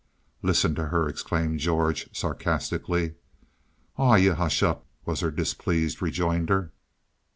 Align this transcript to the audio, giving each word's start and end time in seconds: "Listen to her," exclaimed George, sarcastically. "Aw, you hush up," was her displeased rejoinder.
"Listen 0.41 0.73
to 0.73 0.87
her," 0.87 1.07
exclaimed 1.07 1.59
George, 1.59 2.09
sarcastically. 2.11 3.13
"Aw, 3.97 4.15
you 4.15 4.33
hush 4.33 4.63
up," 4.63 4.87
was 5.05 5.19
her 5.19 5.29
displeased 5.29 6.01
rejoinder. 6.01 6.71